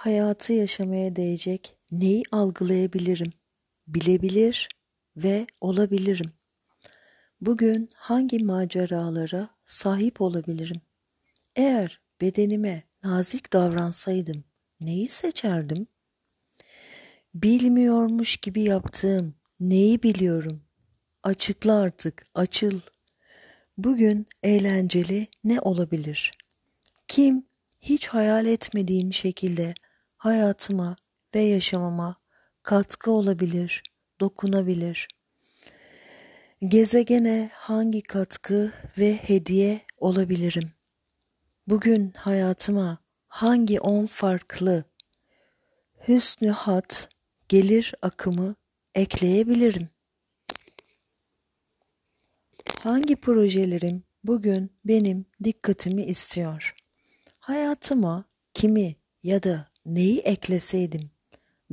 hayatı 0.00 0.52
yaşamaya 0.52 1.16
değecek 1.16 1.76
neyi 1.92 2.22
algılayabilirim, 2.32 3.32
bilebilir 3.86 4.68
ve 5.16 5.46
olabilirim? 5.60 6.32
Bugün 7.40 7.90
hangi 7.96 8.44
maceralara 8.44 9.48
sahip 9.66 10.20
olabilirim? 10.20 10.80
Eğer 11.56 12.00
bedenime 12.20 12.82
nazik 13.04 13.52
davransaydım 13.52 14.44
neyi 14.80 15.08
seçerdim? 15.08 15.86
Bilmiyormuş 17.34 18.36
gibi 18.36 18.62
yaptığım 18.62 19.34
neyi 19.60 20.02
biliyorum? 20.02 20.62
Açıkla 21.22 21.74
artık, 21.74 22.26
açıl. 22.34 22.80
Bugün 23.78 24.26
eğlenceli 24.42 25.26
ne 25.44 25.60
olabilir? 25.60 26.32
Kim 27.08 27.46
hiç 27.80 28.06
hayal 28.06 28.46
etmediğim 28.46 29.12
şekilde 29.12 29.74
hayatıma 30.20 30.96
ve 31.34 31.40
yaşamama 31.40 32.16
katkı 32.62 33.10
olabilir, 33.10 33.82
dokunabilir. 34.20 35.08
Gezegene 36.62 37.50
hangi 37.54 38.02
katkı 38.02 38.72
ve 38.98 39.16
hediye 39.16 39.80
olabilirim? 39.98 40.72
Bugün 41.66 42.12
hayatıma 42.16 42.98
hangi 43.28 43.80
on 43.80 44.06
farklı 44.06 44.84
hüsnü 46.08 46.50
hat, 46.50 47.08
gelir 47.48 47.94
akımı 48.02 48.54
ekleyebilirim? 48.94 49.88
Hangi 52.80 53.16
projelerim 53.16 54.02
bugün 54.24 54.72
benim 54.84 55.26
dikkatimi 55.44 56.04
istiyor? 56.04 56.74
Hayatıma 57.38 58.24
kimi 58.54 58.96
ya 59.22 59.42
da 59.42 59.69
neyi 59.86 60.18
ekleseydim, 60.18 61.10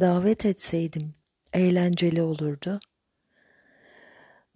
davet 0.00 0.46
etseydim 0.46 1.14
eğlenceli 1.52 2.22
olurdu. 2.22 2.80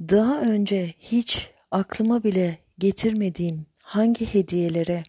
Daha 0.01 0.41
önce 0.41 0.95
hiç 0.99 1.51
aklıma 1.71 2.25
bile 2.25 2.59
getirmediğim 2.79 3.67
hangi 3.83 4.35
hediyelere, 4.35 5.03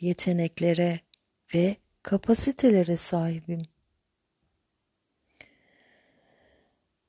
yeteneklere 0.00 1.00
ve 1.54 1.76
kapasitelere 2.02 2.96
sahibim? 2.96 3.60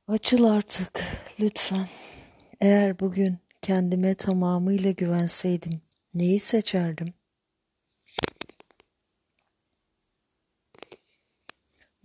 Açıl 0.07 0.43
artık 0.43 1.03
lütfen. 1.39 1.87
Eğer 2.61 2.99
bugün 2.99 3.37
kendime 3.61 4.15
tamamıyla 4.15 4.91
güvenseydim 4.91 5.81
neyi 6.13 6.39
seçerdim? 6.39 7.13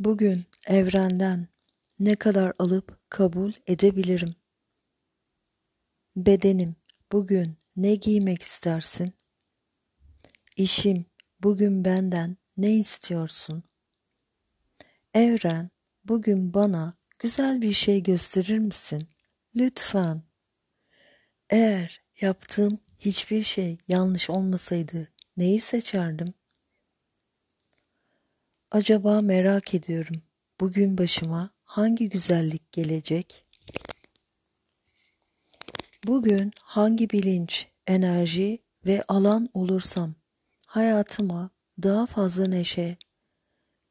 Bugün 0.01 0.47
evrenden 0.67 1.49
ne 1.99 2.17
kadar 2.17 2.53
alıp 2.59 3.11
kabul 3.11 3.53
edebilirim? 3.67 4.35
Bedenim 6.17 6.77
bugün 7.13 7.59
ne 7.77 7.95
giymek 7.95 8.43
istersin? 8.43 9.13
İşim 10.57 11.05
bugün 11.41 11.85
benden 11.85 12.37
ne 12.57 12.73
istiyorsun? 12.73 13.63
Evren 15.15 15.71
bugün 16.05 16.55
bana 16.55 16.95
güzel 17.19 17.61
bir 17.61 17.73
şey 17.73 18.03
gösterir 18.03 18.59
misin? 18.59 19.09
Lütfen. 19.57 20.23
Eğer 21.51 22.03
yaptığım 22.21 22.79
hiçbir 22.99 23.43
şey 23.43 23.79
yanlış 23.89 24.31
olmasaydı 24.31 25.09
neyi 25.37 25.61
seçerdim? 25.61 26.35
Acaba 28.73 29.21
merak 29.21 29.75
ediyorum. 29.75 30.17
Bugün 30.61 30.99
başıma 30.99 31.51
hangi 31.65 32.09
güzellik 32.09 32.73
gelecek? 32.73 33.47
Bugün 36.07 36.53
hangi 36.63 37.11
bilinç, 37.11 37.67
enerji 37.87 38.59
ve 38.87 39.03
alan 39.09 39.49
olursam 39.55 40.15
hayatıma 40.67 41.51
daha 41.83 42.07
fazla 42.07 42.47
neşe, 42.47 42.97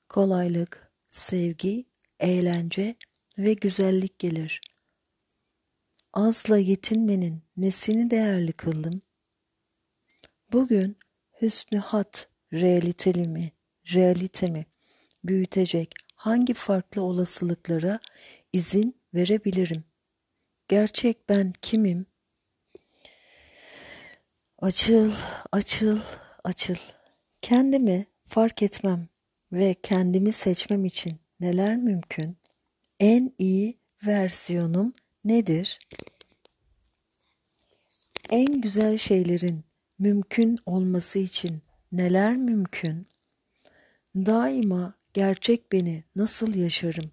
kolaylık, 0.09 0.91
sevgi, 1.09 1.85
eğlence 2.19 2.95
ve 3.37 3.53
güzellik 3.53 4.19
gelir. 4.19 4.61
Azla 6.13 6.57
yetinmenin 6.57 7.43
nesini 7.57 8.11
değerli 8.11 8.53
kıldım? 8.53 9.01
Bugün 10.51 10.97
hüsnü 11.41 11.77
hat 11.79 12.27
realitemi, 12.53 13.58
realitemi 13.93 14.65
büyütecek 15.23 15.93
hangi 16.15 16.53
farklı 16.53 17.01
olasılıklara 17.01 17.99
izin 18.53 19.01
verebilirim? 19.13 19.83
Gerçek 20.67 21.29
ben 21.29 21.53
kimim? 21.61 22.05
Açıl, 24.57 25.11
açıl, 25.51 25.99
açıl. 26.43 26.75
Kendimi 27.41 28.05
fark 28.25 28.63
etmem 28.63 29.07
ve 29.51 29.75
kendimi 29.83 30.31
seçmem 30.31 30.85
için 30.85 31.19
neler 31.39 31.75
mümkün? 31.75 32.37
En 32.99 33.33
iyi 33.37 33.79
versiyonum 34.05 34.93
nedir? 35.23 35.79
En 38.29 38.61
güzel 38.61 38.97
şeylerin 38.97 39.63
mümkün 39.99 40.57
olması 40.65 41.19
için 41.19 41.61
neler 41.91 42.37
mümkün? 42.37 43.07
Daima 44.15 44.93
gerçek 45.13 45.71
beni 45.71 46.03
nasıl 46.15 46.55
yaşarım? 46.55 47.11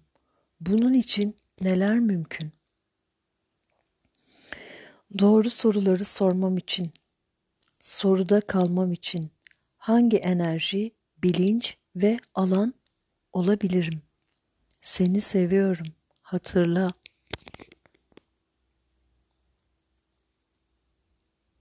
Bunun 0.61 0.93
için 0.93 1.37
neler 1.61 1.99
mümkün? 1.99 2.51
Doğru 5.19 5.49
soruları 5.49 6.03
sormam 6.03 6.57
için, 6.57 6.91
soruda 7.79 8.41
kalmam 8.41 8.91
için 8.91 9.31
hangi 9.77 10.17
enerji, 10.17 10.91
bilinç 11.23 11.77
ve 11.95 12.17
alan 12.35 12.73
olabilirim? 13.33 14.01
Seni 14.81 15.21
seviyorum. 15.21 15.87
Hatırla. 16.21 16.89